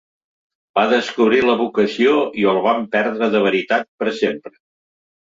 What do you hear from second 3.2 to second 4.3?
de veritat, per